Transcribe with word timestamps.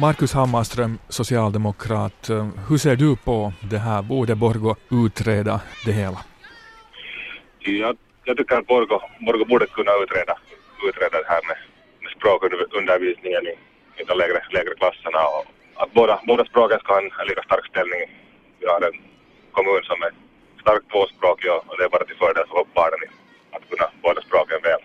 Marcus 0.00 0.32
Hammarström, 0.32 0.98
socialdemokrat. 1.08 2.30
Hur 2.68 2.78
ser 2.78 2.96
du 2.96 3.16
på 3.16 3.52
det 3.70 3.78
här? 3.78 4.02
Borde 4.02 4.34
Borgo 4.34 4.74
utreda 4.90 5.60
det 5.86 5.92
hela? 5.92 6.18
Jag, 7.58 7.96
jag 8.24 8.36
tycker 8.36 8.56
att 8.56 8.66
Borgo, 8.66 8.98
Borgo 9.26 9.44
borde 9.44 9.66
kunna 9.66 9.92
utreda, 10.02 10.34
utreda 10.88 11.16
det 11.22 11.28
här 11.34 11.42
med, 11.48 11.58
med 12.02 12.10
språkundervisningen 12.16 13.42
i, 13.52 13.54
i 14.00 14.02
de 14.08 14.14
lägre, 14.18 14.40
lägre 14.56 14.74
klasserna 14.80 15.22
och 15.34 15.44
att 15.82 15.90
båda, 15.98 16.14
båda 16.26 16.44
språken 16.44 16.78
ska 16.78 16.92
ha 16.92 17.00
en, 17.00 17.28
lika 17.28 17.42
stark 17.42 17.66
ställning. 17.72 18.02
Vi 18.60 18.66
har 18.72 18.80
en 18.88 18.96
kommun 19.56 19.82
som 19.90 19.98
är 20.06 20.12
starkt 20.62 20.86
tvåspråkig 20.92 21.50
och 21.68 21.74
det 21.78 21.84
är 21.84 21.90
bara 21.96 22.04
till 22.08 22.20
fördel 22.22 22.44
för 22.50 22.64
barnen 22.80 23.10
att 23.54 23.64
kunna 23.70 23.86
båda 24.02 24.20
språken 24.28 24.58
väl. 24.68 24.82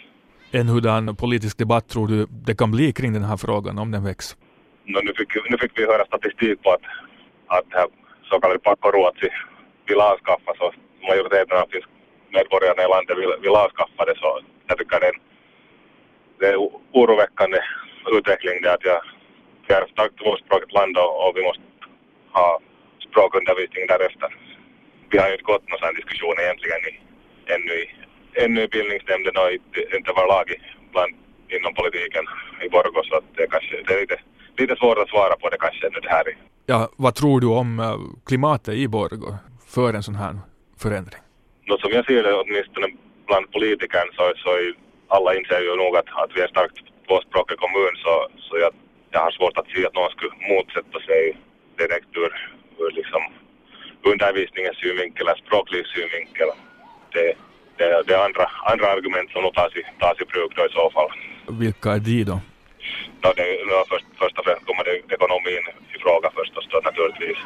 En 0.59 0.67
hurdan 0.73 1.15
politisk 1.15 1.57
debatt 1.57 1.85
tror 1.87 2.07
du 2.07 2.27
det 2.47 2.55
kan 2.55 2.71
bli 2.71 2.93
kring 2.93 3.13
den 3.13 3.23
här 3.23 3.37
frågan 3.37 3.79
om 3.79 3.91
den 3.91 4.03
väcks? 4.03 4.37
No, 4.83 4.99
nu, 5.03 5.13
fick, 5.13 5.49
nu 5.49 5.57
fick 5.57 5.79
vi 5.79 5.85
höra 5.85 6.05
statistik 6.05 6.63
på 6.63 6.71
att, 6.71 6.81
att 7.47 7.65
här 7.69 7.87
så 8.23 8.39
kallade 8.39 8.59
pakkoruotsi 8.59 9.29
vill 9.85 9.99
avskaffas 9.99 10.59
och 10.59 10.73
majoriteten 11.07 11.57
av 11.57 11.67
finsk 11.71 11.87
medborgarna 12.29 12.83
i 12.83 12.87
landet 12.87 13.17
vill, 13.17 13.33
vill 13.41 13.55
avskaffa 13.65 14.05
det 14.05 14.15
så 14.17 14.39
jag 14.67 14.77
tycker 14.77 14.99
det 14.99 15.07
är, 15.07 15.17
det 16.39 16.47
är 16.47 16.57
oroväckande 16.91 17.59
utveckling 18.17 18.61
det 18.61 18.73
att 18.73 18.85
jag, 18.85 19.01
vi 19.67 19.73
är 19.73 19.81
ett 19.81 19.89
starkt 19.89 20.17
tvåspråkigt 20.17 20.73
land 20.73 20.97
och, 20.97 21.27
och 21.27 21.37
vi 21.37 21.43
måste 21.43 21.63
ha 22.31 22.59
språkundervisning 23.09 23.87
därefter. 23.87 24.29
Vi 25.09 25.17
har 25.17 25.27
ju 25.27 25.33
inte 25.33 25.43
gått 25.43 25.69
någon 25.69 25.79
sån 25.79 25.95
diskussion 25.95 26.35
egentligen 26.39 26.81
i, 26.91 26.93
ännu 27.53 27.73
i 27.83 27.89
ännu 28.33 28.61
i 28.63 28.67
bildningsnämnden 28.67 29.37
och 29.37 29.51
inte 29.95 30.11
överlag 30.11 30.47
bland 30.91 31.13
inom 31.49 31.73
politiken 31.73 32.25
i 32.65 32.69
Borgå 32.69 33.03
så 33.03 33.15
att 33.15 33.23
det, 33.35 33.47
kanske, 33.47 33.81
det 33.87 33.93
är 33.93 34.01
lite, 34.01 34.19
lite 34.61 34.75
svårt 34.75 34.97
att 34.97 35.09
svara 35.09 35.35
på 35.41 35.49
det 35.49 35.57
kanske 35.57 35.87
ännu 35.87 35.99
det 35.99 36.09
här. 36.09 36.23
Ja, 36.65 36.89
vad 36.95 37.15
tror 37.15 37.37
du 37.41 37.47
om 37.47 37.79
eh, 37.79 37.97
klimatet 38.25 38.73
i 38.83 38.87
Borgå 38.87 39.31
för 39.75 39.93
en 39.93 40.03
sån 40.03 40.15
här 40.15 40.33
förändring? 40.83 41.21
Något 41.69 41.81
som 41.81 41.91
jag 41.91 42.05
ser 42.05 42.23
det 42.23 42.33
åtminstone 42.41 42.87
bland 43.27 43.51
politikerna 43.51 44.11
så, 44.17 44.23
så 44.43 44.49
är 44.49 44.73
alla 45.15 45.35
inser 45.35 45.61
ju 45.67 45.75
nog 45.75 45.93
att, 45.97 46.09
att 46.23 46.31
vi 46.35 46.39
är 46.41 46.47
en 46.47 46.55
starkt 46.57 46.77
tvåspråkig 47.07 47.57
kommun 47.65 47.93
så, 48.03 48.13
så 48.45 48.53
jag, 48.63 48.71
jag 49.13 49.19
har 49.25 49.31
svårt 49.31 49.57
att 49.57 49.69
se 49.73 49.85
att 49.87 49.95
någon 49.99 50.11
skulle 50.15 50.35
motsätta 50.51 50.97
sig 51.07 51.21
direkt 51.81 52.11
ur, 52.23 52.31
ur 52.81 52.91
liksom 52.99 53.21
undervisningens 54.11 54.77
synvinkel 54.83 55.27
eller 55.27 55.41
språklig 55.45 55.83
synvinkel. 55.93 56.49
Det, 57.13 57.27
det, 57.77 58.03
det 58.07 58.13
är 58.13 58.25
andra, 58.25 58.45
andra 58.71 58.87
argument 58.95 59.29
som 59.31 59.41
nog 59.43 59.53
tas 59.53 59.75
i, 59.75 59.83
tas 59.99 60.21
i 60.21 60.25
bruk 60.25 60.51
då 60.55 60.61
i 60.65 60.71
så 60.79 60.85
fall. 60.95 61.09
Vilka 61.63 61.89
är 61.91 61.99
de 61.99 62.23
då? 62.23 62.37
No, 63.23 63.29
det, 63.37 63.45
no, 63.69 63.77
först, 63.89 64.10
främst 64.51 64.65
kommer 64.67 64.83
det 64.83 65.13
ekonomin 65.13 65.63
i 65.95 65.99
fråga 65.99 66.29
förstås 66.35 66.67
då 66.71 66.79
naturligtvis. 66.83 67.37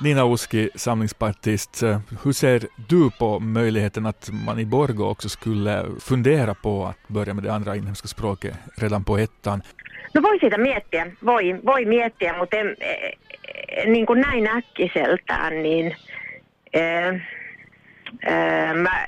Nina 0.00 0.24
Uski, 0.34 0.70
samlingspartist, 0.74 1.82
hur 2.24 2.32
ser 2.32 2.60
du 2.88 3.10
på 3.18 3.40
möjligheten 3.40 4.06
att 4.06 4.30
man 4.46 4.58
i 4.58 4.64
Borgå 4.64 5.08
också 5.08 5.28
skulle 5.28 5.84
fundera 6.00 6.54
på 6.54 6.86
att 6.86 7.08
börja 7.08 7.34
med 7.34 7.44
det 7.44 7.52
andra 7.52 7.76
inhemska 7.76 8.08
språket 8.08 8.54
redan 8.76 9.04
på 9.04 9.18
ettan? 9.18 9.62
No 10.14 10.22
voi 10.22 10.38
siitä 10.38 10.58
miettiä, 10.58 11.06
voi, 11.26 11.56
voi 11.64 11.84
miettiä, 11.84 12.38
mutta 12.38 12.56
en, 12.56 12.76
niin 13.86 14.06
kuin 14.06 14.20
näin 14.20 14.46
äkkiseltään, 14.46 15.62
niin 15.62 15.96
eh, 16.72 17.12
mä 18.74 19.06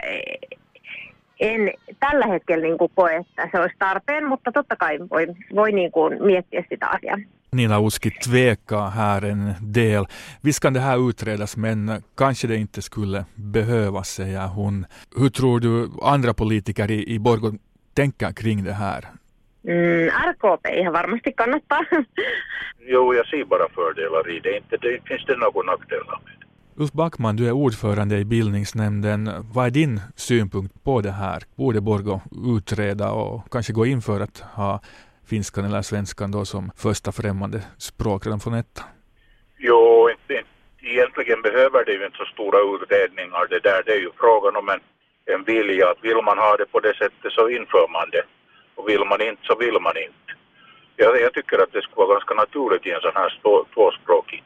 en 1.41 1.73
tällä 2.01 2.27
hetkellä 2.27 2.63
niin 2.63 2.79
kuin 2.79 2.93
koe, 2.95 3.17
että 3.17 3.49
se 3.53 3.61
olisi 3.61 3.77
tarpeen, 3.79 4.27
mutta 4.27 4.53
totta 4.53 4.77
kai 4.77 4.99
voi, 5.11 5.27
voi 5.55 5.73
niin 5.73 5.93
kuin 5.93 6.23
miettiä 6.23 6.65
sitä 6.69 6.89
asiaa. 6.89 7.17
Nina 7.53 7.79
Uski 7.79 8.11
tvekar 8.11 8.91
här 8.91 9.25
en 9.25 9.57
del. 9.75 10.05
Visst 10.45 10.61
kan 10.61 10.75
det 10.75 10.81
här 10.81 10.99
utredas 10.99 11.57
men 11.57 12.03
kanske 12.15 12.49
det 12.49 12.57
inte 12.57 12.83
skulle 12.83 13.25
behövas, 13.53 14.15
säger 14.15 14.47
hon. 14.47 14.87
Hur 15.17 15.29
tror 15.29 15.61
du 15.61 15.91
andra 16.03 16.35
politiker 16.35 16.91
i, 16.91 17.15
i 17.15 17.19
Borgå 17.19 17.53
tänker 17.95 18.33
kring 18.33 18.65
det 18.65 18.73
här? 18.73 19.05
Mm, 19.65 20.09
RKP 20.31 20.67
ihan 20.69 20.93
varmasti 20.93 21.33
kannattaa. 21.33 21.85
jo, 22.79 23.15
jag 23.15 23.27
ser 23.27 23.45
bara 23.45 23.69
fördelar 23.69 24.31
i 24.31 24.41
det. 24.41 24.57
Inte 24.57 24.77
det 24.77 25.01
finns 25.05 25.25
det 25.27 25.37
någon 25.37 25.67
nackdelar 25.67 26.21
med 26.25 26.41
Ulf 26.81 26.93
Backman, 26.93 27.37
du 27.37 27.49
är 27.49 27.53
ordförande 27.53 28.17
i 28.17 28.25
bildningsnämnden. 28.25 29.21
Vad 29.55 29.67
är 29.67 29.71
din 29.71 30.01
synpunkt 30.17 30.85
på 30.85 31.01
det 31.01 31.11
här? 31.11 31.39
Borde 31.57 31.81
Borgå 31.81 32.21
utreda 32.57 33.11
och 33.11 33.53
kanske 33.53 33.73
gå 33.73 33.87
in 33.87 34.03
för 34.03 34.21
att 34.21 34.39
ha 34.41 34.81
finskan 35.31 35.65
eller 35.65 35.83
svenskan 35.83 36.31
då 36.31 36.45
som 36.45 36.71
första 36.77 37.13
främmande 37.13 37.59
språk 37.79 38.27
redan 38.27 38.41
från 38.41 38.55
ettan? 38.55 38.87
Jo, 39.59 40.09
inte, 40.11 40.43
egentligen 40.83 41.43
behöver 41.43 41.85
det 41.85 41.93
ju 41.93 42.05
inte 42.07 42.19
så 42.19 42.25
stora 42.25 42.59
utredningar 42.75 43.47
det 43.51 43.63
där. 43.69 43.83
Det 43.87 43.93
är 43.93 44.03
ju 44.07 44.11
frågan 44.23 44.57
om 44.57 44.69
en, 44.69 44.81
en 45.35 45.45
vilja. 45.45 45.91
Att 45.91 46.05
vill 46.05 46.21
man 46.25 46.39
ha 46.39 46.57
det 46.57 46.67
på 46.75 46.81
det 46.81 46.95
sättet 47.03 47.33
så 47.33 47.49
inför 47.49 47.87
man 47.97 48.11
det. 48.11 48.25
Och 48.77 48.89
vill 48.89 49.05
man 49.11 49.21
inte 49.29 49.43
så 49.43 49.55
vill 49.65 49.79
man 49.87 49.97
inte. 49.97 50.31
Jag, 50.97 51.21
jag 51.21 51.33
tycker 51.35 51.59
att 51.63 51.73
det 51.73 51.83
skulle 51.83 52.07
vara 52.07 52.15
ganska 52.19 52.35
naturligt 52.35 52.87
i 52.87 52.91
en 52.91 53.01
sån 53.01 53.21
här 53.21 53.31
tvåspråkig 53.75 54.45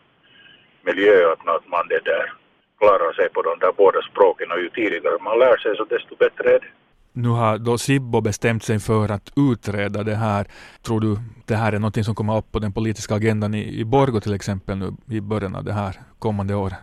miljö 0.85 1.33
att 1.33 1.45
man 1.75 1.89
det 1.89 2.05
där 2.05 2.33
klarar 2.79 3.13
sig 3.13 3.29
på 3.35 3.43
de 3.43 3.59
där 3.59 3.73
båda 3.83 4.03
språken 4.03 4.51
och 4.53 4.61
ju 4.61 4.69
tidigare 4.69 5.19
man 5.29 5.39
lär 5.39 5.57
sig 5.57 5.77
så 5.77 5.85
desto 5.85 6.17
bättre 6.17 6.49
är 6.55 6.61
det. 6.61 6.73
Nu 7.17 7.29
har 7.29 7.59
då 7.59 7.79
Sibbo 7.79 8.21
bestämt 8.21 8.63
sig 8.63 8.79
för 8.79 9.09
att 9.13 9.33
utreda 9.37 10.03
det 10.03 10.15
här. 10.15 10.47
Tror 10.87 11.01
du 11.01 11.17
det 11.47 11.55
här 11.55 11.73
är 11.73 11.79
något 11.79 12.05
som 12.05 12.15
kommer 12.15 12.39
upp 12.39 12.53
på 12.53 12.59
den 12.59 12.73
politiska 12.73 13.15
agendan 13.15 13.55
i, 13.55 13.81
i 13.81 13.85
Borgå 13.85 14.21
till 14.21 14.35
exempel 14.35 14.79
nu 14.79 15.17
i 15.17 15.21
början 15.21 15.55
av 15.57 15.65
det 15.65 15.73
här 15.73 15.95
kommande 16.19 16.55
året? 16.55 16.79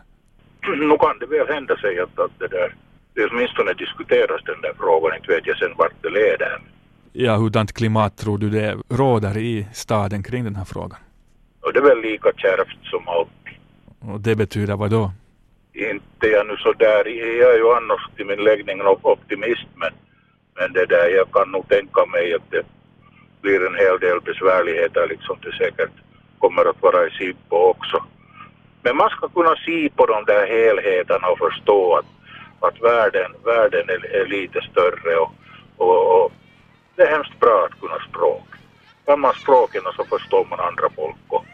Nu 0.61 0.97
kan 0.97 1.19
det 1.19 1.25
väl 1.25 1.47
hända 1.47 1.75
sig 1.77 1.99
att, 1.99 2.19
att 2.19 2.31
det 2.39 2.47
där, 2.47 2.75
det 3.13 3.25
åtminstone 3.31 3.73
diskuteras 3.73 4.41
den 4.45 4.61
där 4.61 4.73
frågan, 4.77 5.15
inte 5.15 5.31
vet 5.31 5.47
jag 5.47 5.57
sen 5.57 5.73
vart 5.77 5.93
det 6.01 6.09
leder. 6.09 6.61
Ja, 7.13 7.35
hurdant 7.35 7.73
klimat 7.73 8.17
tror 8.17 8.37
du 8.37 8.49
det 8.49 8.77
råder 8.89 9.37
i 9.37 9.67
staden 9.73 10.23
kring 10.23 10.43
den 10.43 10.55
här 10.55 10.65
frågan? 10.65 10.99
Och 11.61 11.73
det 11.73 11.79
är 11.79 11.83
väl 11.83 12.01
lika 12.01 12.31
kärvt 12.37 12.77
som 12.83 13.07
alltid. 13.07 13.40
Och 14.07 14.19
det 14.19 14.35
betyder 14.35 14.75
vad 14.75 14.91
då? 14.91 15.11
Inte 15.73 16.27
jag 16.27 16.47
nu 16.47 16.57
sådär, 16.57 17.07
jag 17.41 17.53
är 17.53 17.57
ju 17.57 17.73
annars 17.73 18.01
till 18.15 18.25
min 18.25 18.43
läggning 18.43 18.81
optimist 19.01 19.67
men, 19.75 19.93
men 20.55 20.73
det 20.73 20.85
där, 20.85 21.07
jag 21.09 21.31
kan 21.31 21.51
nog 21.51 21.67
tänka 21.69 22.05
mig 22.05 22.33
att 22.33 22.51
det 22.51 22.65
blir 23.41 23.65
en 23.67 23.75
hel 23.75 23.99
del 23.99 24.21
besvärligheter 24.21 25.07
liksom 25.07 25.37
det 25.41 25.51
säkert 25.51 25.91
kommer 26.39 26.65
att 26.69 26.81
vara 26.81 27.07
i 27.07 27.11
Sipo 27.11 27.55
också. 27.55 28.03
Men 28.83 28.97
man 28.97 29.09
ska 29.09 29.27
kunna 29.27 29.55
se 29.65 29.89
på 29.89 30.05
de 30.05 30.25
där 30.25 30.47
helheterna 30.47 31.27
och 31.27 31.37
förstå 31.37 31.95
att, 31.95 32.05
att 32.59 32.81
världen, 32.81 33.31
världen 33.45 33.89
är, 33.89 34.15
är 34.15 34.25
lite 34.25 34.61
större 34.71 35.15
och, 35.15 35.31
och, 35.77 36.23
och, 36.23 36.31
det 36.95 37.01
är 37.03 37.11
hemskt 37.11 37.39
bra 37.39 37.65
att 37.65 37.79
kunna 37.79 37.99
språk. 38.09 38.47
Kan 39.05 39.19
man 39.19 39.33
språken 39.33 39.81
så 39.95 40.03
förstår 40.03 40.47
man 40.49 40.59
andra 40.59 40.89
folk 40.95 41.15
och, 41.27 41.45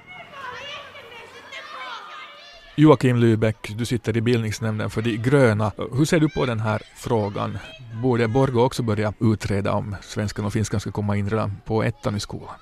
Joakim 2.79 3.17
Lübeck, 3.17 3.75
du 3.77 3.85
sitter 3.85 4.17
i 4.17 4.21
bildningsnämnden 4.21 4.89
för 4.89 5.01
de 5.01 5.17
gröna. 5.17 5.71
Hur 5.97 6.05
ser 6.05 6.19
du 6.19 6.29
på 6.29 6.45
den 6.45 6.59
här 6.59 6.81
frågan? 6.95 7.57
Borde 8.03 8.27
Borgå 8.27 8.65
också 8.65 8.83
börja 8.83 9.13
utreda 9.19 9.73
om 9.73 9.95
svenskan 10.01 10.45
och 10.45 10.53
finskan 10.53 10.79
ska 10.79 10.91
komma 10.91 11.15
in 11.17 11.29
redan 11.29 11.51
på 11.65 11.83
ettan 11.83 12.15
i 12.15 12.19
skolan? 12.19 12.55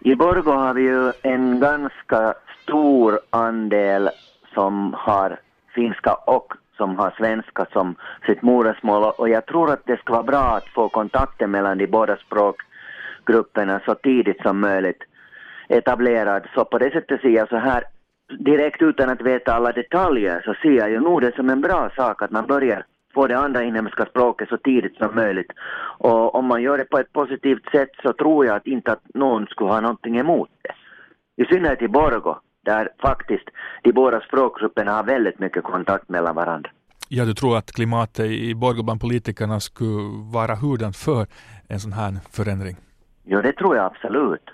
I 0.00 0.14
Borgå 0.14 0.52
har 0.52 0.74
vi 0.74 0.82
ju 0.82 1.12
en 1.22 1.60
ganska 1.60 2.34
stor 2.62 3.20
andel 3.30 4.10
som 4.54 4.94
har 4.98 5.40
finska 5.74 6.14
och 6.14 6.52
som 6.76 6.96
har 6.96 7.14
svenska 7.18 7.66
som 7.72 7.94
sitt 8.26 8.42
modersmål 8.42 9.12
och 9.18 9.28
jag 9.28 9.46
tror 9.46 9.72
att 9.72 9.86
det 9.86 9.96
ska 9.96 10.12
vara 10.12 10.22
bra 10.22 10.56
att 10.56 10.68
få 10.74 10.88
kontakten 10.88 11.50
mellan 11.50 11.78
de 11.78 11.86
båda 11.86 12.16
språkgrupperna 12.16 13.80
så 13.84 13.94
tidigt 13.94 14.42
som 14.42 14.60
möjligt 14.60 15.02
etablerad. 15.68 16.46
Så 16.54 16.64
på 16.64 16.78
det 16.78 16.90
sättet 16.90 17.20
ser 17.20 17.28
jag 17.28 17.48
så 17.48 17.56
här 17.56 17.84
direkt 18.38 18.82
utan 18.82 19.08
att 19.08 19.22
veta 19.22 19.54
alla 19.54 19.72
detaljer 19.72 20.42
så 20.44 20.54
ser 20.62 20.72
jag 20.72 20.90
ju 20.90 21.00
nog 21.00 21.20
det 21.20 21.34
som 21.36 21.50
en 21.50 21.60
bra 21.60 21.90
sak 21.96 22.22
att 22.22 22.30
man 22.30 22.46
börjar 22.46 22.84
få 23.14 23.26
det 23.26 23.38
andra 23.38 23.62
inhemska 23.62 24.06
språket 24.06 24.48
så 24.48 24.56
tidigt 24.56 24.96
som 24.96 25.14
möjligt. 25.14 25.52
Och 25.98 26.34
om 26.34 26.46
man 26.46 26.62
gör 26.62 26.78
det 26.78 26.84
på 26.84 26.98
ett 26.98 27.12
positivt 27.12 27.70
sätt 27.72 27.90
så 28.02 28.12
tror 28.12 28.46
jag 28.46 28.56
att 28.56 28.66
inte 28.66 28.92
att 28.92 29.02
någon 29.14 29.46
skulle 29.46 29.70
ha 29.70 29.80
någonting 29.80 30.18
emot 30.18 30.50
det. 30.62 30.74
I 31.42 31.46
synnerhet 31.46 31.82
i 31.82 31.88
Borgo, 31.88 32.34
där 32.64 32.88
faktiskt 33.02 33.48
de 33.82 33.92
båda 33.92 34.20
språkgrupperna 34.20 34.92
har 34.92 35.04
väldigt 35.04 35.38
mycket 35.38 35.64
kontakt 35.64 36.08
mellan 36.08 36.34
varandra. 36.34 36.70
Ja, 37.08 37.24
du 37.24 37.34
tror 37.34 37.56
att 37.56 37.72
klimatet 37.72 38.26
i 38.26 38.54
Borgo 38.54 38.82
bland 38.82 39.00
politikerna 39.00 39.60
skulle 39.60 40.02
vara 40.32 40.54
hurdant 40.54 40.96
för 40.96 41.26
en 41.68 41.80
sån 41.80 41.92
här 41.92 42.12
förändring? 42.30 42.76
Ja, 43.24 43.42
det 43.42 43.52
tror 43.52 43.76
jag 43.76 43.84
absolut. 43.84 44.50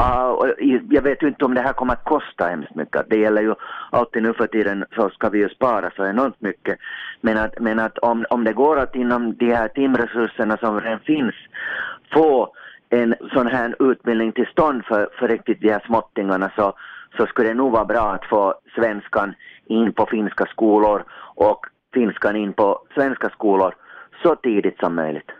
Uh, 0.00 0.50
jag 0.90 1.02
vet 1.02 1.22
ju 1.22 1.28
inte 1.28 1.44
om 1.44 1.54
det 1.54 1.60
här 1.60 1.72
kommer 1.72 1.92
att 1.92 2.04
kosta 2.04 2.44
hemskt 2.44 2.74
mycket. 2.74 3.10
Det 3.10 3.16
gäller 3.16 3.42
ju 3.42 3.54
alltid 3.90 4.22
nu 4.22 4.32
för 4.32 4.46
tiden 4.46 4.84
så 4.94 5.10
ska 5.10 5.28
vi 5.28 5.38
ju 5.38 5.48
spara 5.48 5.90
så 5.96 6.06
enormt 6.06 6.40
mycket. 6.40 6.78
Men 7.20 7.38
att, 7.38 7.60
men 7.60 7.78
att 7.78 7.98
om, 7.98 8.24
om 8.30 8.44
det 8.44 8.52
går 8.52 8.78
att 8.78 8.96
inom 8.96 9.36
de 9.36 9.54
här 9.54 9.68
timresurserna 9.68 10.56
som 10.56 10.80
redan 10.80 11.00
finns 11.00 11.34
få 12.12 12.52
en 12.90 13.14
sån 13.32 13.46
här 13.46 13.76
utbildning 13.78 14.32
till 14.32 14.46
stånd 14.46 14.84
för, 14.84 15.08
för 15.18 15.28
riktigt 15.28 15.60
de 15.60 15.72
här 15.72 15.82
småttingarna 15.86 16.50
så, 16.56 16.72
så 17.16 17.26
skulle 17.26 17.48
det 17.48 17.54
nog 17.54 17.72
vara 17.72 17.84
bra 17.84 18.12
att 18.12 18.24
få 18.24 18.54
svenskan 18.74 19.34
in 19.66 19.92
på 19.92 20.06
finska 20.06 20.46
skolor 20.46 21.04
och 21.34 21.66
finskan 21.94 22.36
in 22.36 22.52
på 22.52 22.82
svenska 22.94 23.28
skolor 23.28 23.74
så 24.22 24.36
tidigt 24.36 24.78
som 24.78 24.94
möjligt. 24.94 25.30